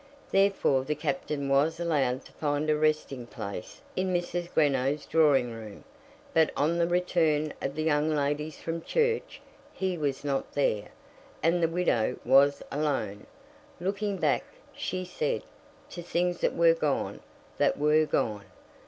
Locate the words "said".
15.05-15.43